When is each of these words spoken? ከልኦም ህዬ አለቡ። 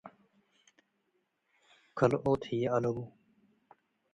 ከልኦም 1.97 2.39
ህዬ 2.47 2.61
አለቡ። 2.75 2.97